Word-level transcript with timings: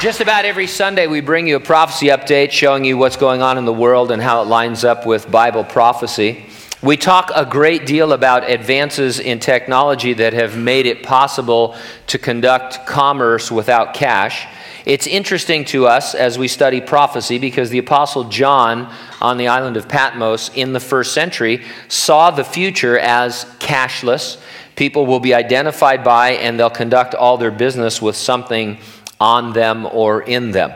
Just 0.00 0.20
about 0.20 0.44
every 0.44 0.68
Sunday, 0.68 1.08
we 1.08 1.20
bring 1.20 1.48
you 1.48 1.56
a 1.56 1.60
prophecy 1.60 2.06
update 2.06 2.52
showing 2.52 2.84
you 2.84 2.96
what's 2.96 3.16
going 3.16 3.42
on 3.42 3.58
in 3.58 3.64
the 3.64 3.72
world 3.72 4.12
and 4.12 4.22
how 4.22 4.40
it 4.40 4.44
lines 4.44 4.84
up 4.84 5.04
with 5.04 5.28
Bible 5.28 5.64
prophecy. 5.64 6.46
We 6.80 6.96
talk 6.96 7.32
a 7.34 7.44
great 7.44 7.84
deal 7.84 8.12
about 8.12 8.48
advances 8.48 9.18
in 9.18 9.40
technology 9.40 10.12
that 10.12 10.34
have 10.34 10.56
made 10.56 10.86
it 10.86 11.02
possible 11.02 11.74
to 12.06 12.16
conduct 12.16 12.86
commerce 12.86 13.50
without 13.50 13.92
cash. 13.92 14.46
It's 14.86 15.08
interesting 15.08 15.64
to 15.66 15.88
us 15.88 16.14
as 16.14 16.38
we 16.38 16.46
study 16.46 16.80
prophecy 16.80 17.38
because 17.38 17.70
the 17.70 17.78
Apostle 17.78 18.22
John 18.22 18.94
on 19.20 19.36
the 19.36 19.48
island 19.48 19.76
of 19.76 19.88
Patmos 19.88 20.52
in 20.54 20.72
the 20.72 20.80
first 20.80 21.12
century 21.12 21.64
saw 21.88 22.30
the 22.30 22.44
future 22.44 22.96
as 23.00 23.46
cashless. 23.58 24.40
People 24.76 25.06
will 25.06 25.18
be 25.18 25.34
identified 25.34 26.04
by 26.04 26.34
and 26.34 26.56
they'll 26.56 26.70
conduct 26.70 27.16
all 27.16 27.36
their 27.36 27.50
business 27.50 28.00
with 28.00 28.14
something 28.14 28.78
on 29.20 29.52
them 29.52 29.86
or 29.86 30.22
in 30.22 30.52
them. 30.52 30.72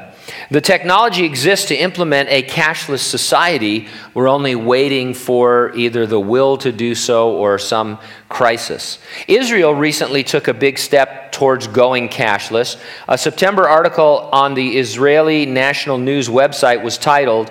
The 0.50 0.60
technology 0.60 1.24
exists 1.24 1.66
to 1.66 1.76
implement 1.76 2.28
a 2.28 2.42
cashless 2.42 3.00
society. 3.00 3.88
We're 4.14 4.28
only 4.28 4.54
waiting 4.54 5.14
for 5.14 5.72
either 5.74 6.06
the 6.06 6.20
will 6.20 6.56
to 6.58 6.72
do 6.72 6.94
so 6.94 7.34
or 7.34 7.58
some 7.58 7.98
crisis. 8.28 8.98
Israel 9.28 9.74
recently 9.74 10.22
took 10.22 10.48
a 10.48 10.54
big 10.54 10.78
step 10.78 11.32
towards 11.32 11.66
going 11.66 12.08
cashless. 12.08 12.80
A 13.08 13.18
September 13.18 13.68
article 13.68 14.28
on 14.32 14.54
the 14.54 14.78
Israeli 14.78 15.46
National 15.46 15.98
News 15.98 16.28
website 16.28 16.82
was 16.82 16.98
titled, 16.98 17.50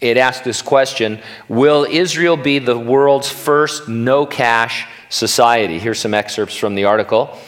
it 0.00 0.16
asked 0.16 0.42
this 0.42 0.62
question 0.62 1.20
Will 1.48 1.86
Israel 1.88 2.36
be 2.36 2.58
the 2.58 2.78
world's 2.78 3.30
first 3.30 3.88
no 3.88 4.26
cash 4.26 4.86
society? 5.08 5.78
Here's 5.78 6.00
some 6.00 6.12
excerpts 6.12 6.56
from 6.56 6.74
the 6.74 6.84
article. 6.84 7.38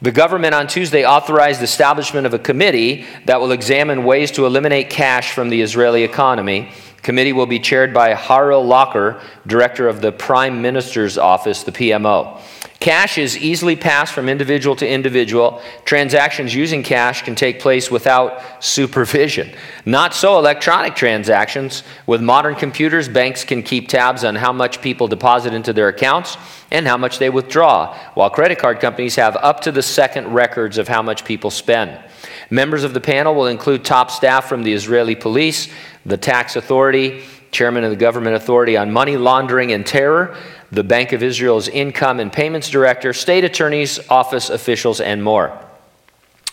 The 0.00 0.12
government 0.12 0.54
on 0.54 0.68
Tuesday 0.68 1.04
authorized 1.04 1.58
the 1.58 1.64
establishment 1.64 2.24
of 2.24 2.32
a 2.32 2.38
committee 2.38 3.04
that 3.24 3.40
will 3.40 3.50
examine 3.50 4.04
ways 4.04 4.30
to 4.32 4.46
eliminate 4.46 4.90
cash 4.90 5.32
from 5.32 5.48
the 5.48 5.60
Israeli 5.60 6.04
economy. 6.04 6.70
The 6.96 7.02
committee 7.02 7.32
will 7.32 7.46
be 7.46 7.58
chaired 7.58 7.92
by 7.92 8.14
Harel 8.14 8.64
Locker, 8.64 9.20
director 9.44 9.88
of 9.88 10.00
the 10.00 10.12
Prime 10.12 10.62
Minister's 10.62 11.18
Office, 11.18 11.64
the 11.64 11.72
PMO. 11.72 12.40
Cash 12.80 13.18
is 13.18 13.36
easily 13.36 13.74
passed 13.74 14.12
from 14.12 14.28
individual 14.28 14.76
to 14.76 14.88
individual. 14.88 15.60
Transactions 15.84 16.54
using 16.54 16.84
cash 16.84 17.22
can 17.22 17.34
take 17.34 17.58
place 17.58 17.90
without 17.90 18.40
supervision. 18.62 19.50
Not 19.84 20.14
so 20.14 20.38
electronic 20.38 20.94
transactions. 20.94 21.82
With 22.06 22.22
modern 22.22 22.54
computers, 22.54 23.08
banks 23.08 23.42
can 23.42 23.64
keep 23.64 23.88
tabs 23.88 24.22
on 24.22 24.36
how 24.36 24.52
much 24.52 24.80
people 24.80 25.08
deposit 25.08 25.54
into 25.54 25.72
their 25.72 25.88
accounts 25.88 26.36
and 26.70 26.86
how 26.86 26.96
much 26.96 27.18
they 27.18 27.30
withdraw, 27.30 27.96
while 28.14 28.30
credit 28.30 28.58
card 28.60 28.78
companies 28.78 29.16
have 29.16 29.36
up 29.36 29.60
to 29.62 29.72
the 29.72 29.82
second 29.82 30.32
records 30.32 30.78
of 30.78 30.86
how 30.86 31.02
much 31.02 31.24
people 31.24 31.50
spend. 31.50 31.98
Members 32.48 32.84
of 32.84 32.94
the 32.94 33.00
panel 33.00 33.34
will 33.34 33.46
include 33.46 33.84
top 33.84 34.10
staff 34.10 34.48
from 34.48 34.62
the 34.62 34.72
Israeli 34.72 35.16
police, 35.16 35.68
the 36.06 36.16
tax 36.16 36.54
authority, 36.54 37.24
chairman 37.50 37.84
of 37.84 37.90
the 37.90 37.96
government 37.96 38.36
authority 38.36 38.76
on 38.76 38.92
money 38.92 39.16
laundering 39.16 39.72
and 39.72 39.86
terror, 39.86 40.36
the 40.70 40.84
Bank 40.84 41.12
of 41.12 41.22
Israel's 41.22 41.68
income 41.68 42.20
and 42.20 42.32
payments 42.32 42.70
director, 42.70 43.12
state 43.12 43.44
attorneys, 43.44 43.98
office 44.08 44.50
officials, 44.50 45.00
and 45.00 45.22
more. 45.22 45.67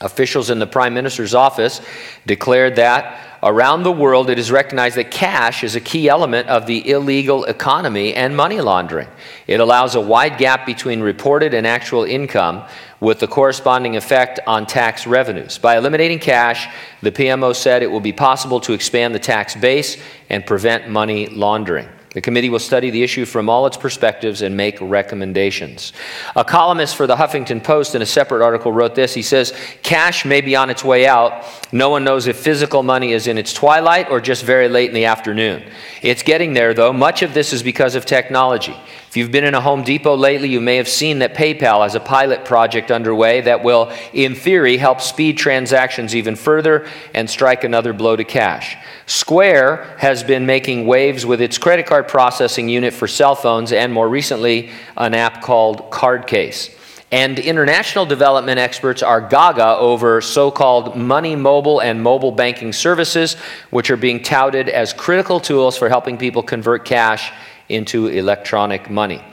Officials 0.05 0.51
in 0.51 0.59
the 0.59 0.67
prime 0.67 0.93
minister's 0.93 1.33
office 1.33 1.81
declared 2.27 2.75
that 2.75 3.39
around 3.41 3.81
the 3.81 3.91
world 3.91 4.29
it 4.29 4.37
is 4.37 4.51
recognized 4.51 4.97
that 4.97 5.09
cash 5.09 5.63
is 5.63 5.75
a 5.75 5.81
key 5.81 6.07
element 6.07 6.47
of 6.47 6.67
the 6.67 6.87
illegal 6.91 7.43
economy 7.45 8.13
and 8.13 8.37
money 8.37 8.61
laundering. 8.61 9.07
It 9.47 9.59
allows 9.59 9.95
a 9.95 9.99
wide 9.99 10.37
gap 10.37 10.67
between 10.67 11.01
reported 11.01 11.55
and 11.55 11.65
actual 11.65 12.03
income 12.03 12.63
with 12.99 13.17
the 13.17 13.27
corresponding 13.27 13.95
effect 13.95 14.39
on 14.45 14.67
tax 14.67 15.07
revenues. 15.07 15.57
By 15.57 15.75
eliminating 15.75 16.19
cash, 16.19 16.71
the 17.01 17.11
PMO 17.11 17.55
said 17.55 17.81
it 17.81 17.89
will 17.89 17.99
be 17.99 18.13
possible 18.13 18.59
to 18.61 18.73
expand 18.73 19.15
the 19.15 19.19
tax 19.19 19.55
base 19.55 19.97
and 20.29 20.45
prevent 20.45 20.87
money 20.87 21.25
laundering. 21.29 21.89
The 22.15 22.21
committee 22.21 22.49
will 22.49 22.59
study 22.59 22.91
the 22.91 23.03
issue 23.03 23.25
from 23.25 23.49
all 23.49 23.67
its 23.67 23.75
perspectives 23.75 24.41
and 24.41 24.55
make 24.55 24.77
recommendations. 24.79 25.91
A 26.37 26.45
columnist 26.45 26.95
for 26.95 27.07
the 27.07 27.17
Huffington 27.17 27.61
Post 27.61 27.93
in 27.93 28.01
a 28.01 28.05
separate 28.05 28.41
article 28.41 28.71
wrote 28.71 28.95
this. 28.95 29.13
He 29.13 29.21
says, 29.21 29.53
Cash 29.83 30.23
may 30.23 30.39
be 30.39 30.55
on 30.55 30.69
its 30.69 30.81
way 30.81 31.07
out. 31.07 31.43
No 31.73 31.89
one 31.89 32.05
knows 32.05 32.27
if 32.27 32.37
physical 32.37 32.83
money 32.83 33.11
is 33.11 33.27
in 33.27 33.37
its 33.37 33.51
twilight 33.51 34.09
or 34.09 34.21
just 34.21 34.45
very 34.45 34.69
late 34.69 34.87
in 34.87 34.95
the 34.95 35.03
afternoon. 35.03 35.69
It's 36.01 36.23
getting 36.23 36.53
there, 36.53 36.73
though. 36.73 36.93
Much 36.93 37.21
of 37.21 37.33
this 37.33 37.51
is 37.51 37.61
because 37.61 37.95
of 37.95 38.05
technology. 38.05 38.77
If 39.09 39.17
you've 39.17 39.31
been 39.31 39.43
in 39.43 39.53
a 39.53 39.61
Home 39.61 39.83
Depot 39.83 40.15
lately, 40.15 40.49
you 40.49 40.61
may 40.61 40.77
have 40.77 40.89
seen 40.89 41.19
that 41.19 41.35
PayPal 41.35 41.83
has 41.83 41.95
a 41.95 41.99
pilot 41.99 42.43
project 42.43 42.91
underway 42.91 43.41
that 43.41 43.63
will, 43.63 43.91
in 44.13 44.35
theory, 44.35 44.77
help 44.77 44.99
speed 44.99 45.37
transactions 45.37 46.15
even 46.15 46.35
further 46.35 46.87
and 47.13 47.29
strike 47.29 47.63
another 47.65 47.91
blow 47.91 48.15
to 48.15 48.23
cash. 48.23 48.77
Square 49.05 49.95
has 49.99 50.23
been 50.23 50.45
making 50.45 50.85
waves 50.85 51.25
with 51.25 51.39
its 51.39 51.57
credit 51.57 51.85
card 51.85 52.04
processing 52.07 52.69
unit 52.69 52.93
for 52.93 53.07
cell 53.07 53.35
phones 53.35 53.71
and, 53.71 53.91
more 53.91 54.09
recently, 54.09 54.71
an 54.97 55.13
app 55.13 55.41
called 55.41 55.91
CardCase. 55.91 56.75
And 57.11 57.37
international 57.39 58.05
development 58.05 58.59
experts 58.59 59.03
are 59.03 59.21
gaga 59.21 59.77
over 59.77 60.21
so 60.21 60.51
called 60.51 60.95
money 60.95 61.35
mobile 61.35 61.79
and 61.79 62.01
mobile 62.01 62.31
banking 62.31 62.73
services, 62.73 63.35
which 63.69 63.89
are 63.89 63.97
being 63.97 64.23
touted 64.23 64.69
as 64.69 64.91
critical 64.91 65.39
tools 65.39 65.77
for 65.77 65.87
helping 65.87 66.17
people 66.17 66.43
convert 66.43 66.83
cash 66.83 67.31
into 67.69 68.07
electronic 68.07 68.89
money. 68.89 69.23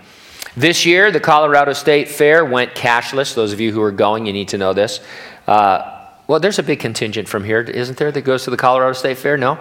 This 0.57 0.85
year, 0.85 1.11
the 1.11 1.19
Colorado 1.19 1.73
State 1.73 2.09
Fair 2.09 2.45
went 2.45 2.75
cashless. 2.75 3.35
Those 3.35 3.53
of 3.53 3.61
you 3.61 3.73
who 3.73 3.81
are 3.81 3.91
going, 3.91 4.27
you 4.27 4.33
need 4.35 4.49
to 4.49 4.59
know 4.59 4.75
this. 4.75 5.01
Uh, 5.47 5.99
well, 6.27 6.41
there's 6.41 6.59
a 6.59 6.63
big 6.63 6.79
contingent 6.79 7.27
from 7.27 7.43
here, 7.43 7.63
isn't 7.63 7.99
there, 7.99 8.13
that 8.13 8.21
goes 8.21 8.45
to 8.45 8.51
the 8.51 8.57
Colorado 8.57 8.93
State 8.93 9.17
Fair? 9.17 9.37
No? 9.37 9.59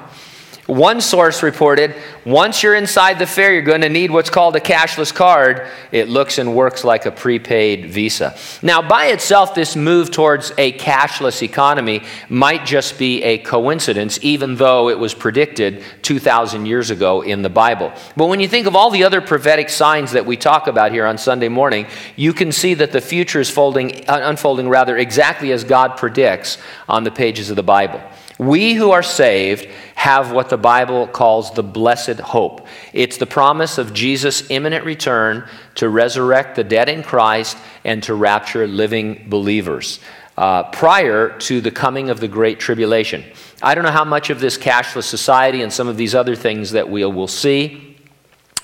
One 0.68 1.02
source 1.02 1.42
reported 1.42 1.96
once 2.24 2.62
you're 2.62 2.76
inside 2.76 3.18
the 3.18 3.26
fair, 3.26 3.52
you're 3.52 3.64
going 3.64 3.82
to 3.82 3.90
need 3.90 4.12
what's 4.12 4.30
called 4.30 4.56
a 4.56 4.60
cashless 4.60 5.12
card. 5.14 5.68
It 5.92 6.08
looks 6.08 6.38
and 6.38 6.56
works 6.56 6.84
like 6.84 7.08
a 7.08 7.12
prepaid 7.12 7.88
Visa. 7.88 8.38
Now, 8.62 8.88
by 8.88 9.08
itself, 9.08 9.56
this 9.56 9.76
move 9.76 10.12
towards 10.12 10.52
a 10.60 10.74
cashless 10.74 11.42
economy 11.42 12.04
might 12.30 12.64
just 12.64 13.00
be 13.00 13.24
a 13.24 13.40
coincidence, 13.40 14.20
even 14.22 14.56
though 14.56 14.90
it 14.90 15.00
was 15.00 15.16
predicted 15.16 15.84
2,000 16.04 16.68
years 16.68 16.92
ago 16.92 17.22
in 17.22 17.42
the 17.42 17.50
Bible. 17.50 17.92
But 18.16 18.28
when 18.28 18.40
you 18.40 18.48
think 18.48 18.68
of 18.68 18.76
all 18.76 18.92
the 18.92 19.04
other 19.04 19.20
prophetic 19.20 19.68
signs 19.68 20.12
that 20.12 20.28
we 20.28 20.38
talk 20.38 20.68
about 20.68 20.92
here 20.92 21.08
on 21.08 21.18
Sunday 21.18 21.50
morning, 21.50 21.88
you 22.16 22.34
can 22.34 22.52
see 22.52 22.76
that 22.76 22.92
the 22.92 23.02
future 23.02 23.40
is 23.40 23.50
folding, 23.50 24.08
uh, 24.08 24.20
unfolding 24.24 24.70
rather 24.70 24.96
exactly 24.96 25.52
as 25.52 25.64
God 25.64 25.98
predicts 25.98 26.60
on 26.88 27.04
the 27.04 27.12
pages 27.12 27.50
of 27.50 27.56
the 27.56 27.64
Bible. 27.64 28.00
We 28.42 28.74
who 28.74 28.90
are 28.90 29.04
saved 29.04 29.68
have 29.94 30.32
what 30.32 30.50
the 30.50 30.58
Bible 30.58 31.06
calls 31.06 31.54
the 31.54 31.62
blessed 31.62 32.20
hope. 32.20 32.66
It's 32.92 33.18
the 33.18 33.28
promise 33.28 33.78
of 33.78 33.94
Jesus' 33.94 34.50
imminent 34.50 34.84
return 34.84 35.48
to 35.76 35.88
resurrect 35.88 36.56
the 36.56 36.64
dead 36.64 36.90
in 36.90 37.04
Christ 37.04 37.56
and 37.86 38.02
to 38.02 38.16
rapture 38.16 38.66
living 38.66 39.28
believers 39.30 40.00
uh, 40.40 40.64
prior 40.72 41.38
to 41.38 41.62
the 41.62 41.70
coming 41.70 42.10
of 42.10 42.20
the 42.20 42.28
Great 42.28 42.60
Tribulation. 42.60 43.24
I 43.62 43.76
don't 43.76 43.84
know 43.84 43.92
how 43.92 44.06
much 44.06 44.32
of 44.32 44.40
this 44.40 44.58
cashless 44.58 45.04
society 45.04 45.62
and 45.62 45.72
some 45.72 45.88
of 45.88 45.96
these 45.96 46.16
other 46.16 46.36
things 46.36 46.72
that 46.72 46.90
we 46.90 47.06
will 47.06 47.28
see 47.28 47.96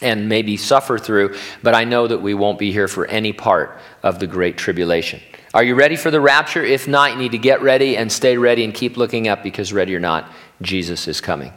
and 0.01 0.27
maybe 0.27 0.57
suffer 0.57 0.97
through, 0.97 1.35
but 1.61 1.75
I 1.75 1.83
know 1.83 2.07
that 2.07 2.23
we 2.23 2.33
won't 2.33 2.57
be 2.57 2.71
here 2.71 2.87
for 2.87 3.05
any 3.05 3.31
part 3.31 3.79
of 4.01 4.17
the 4.17 4.25
Great 4.25 4.57
Tribulation. 4.57 5.21
Are 5.53 5.63
you 5.63 5.75
ready 5.75 5.95
for 5.95 6.11
the 6.11 6.19
rapture? 6.19 6.63
If 6.63 6.87
not, 6.87 7.11
you 7.11 7.17
need 7.17 7.31
to 7.31 7.37
get 7.37 7.61
ready 7.61 7.95
and 7.95 8.11
stay 8.11 8.37
ready 8.37 8.63
and 8.63 8.73
keep 8.73 8.97
looking 8.97 9.27
up 9.27 9.43
because, 9.43 9.71
ready 9.71 9.95
or 9.95 9.99
not, 9.99 10.29
Jesus 10.61 11.07
is 11.07 11.21
coming. 11.21 11.53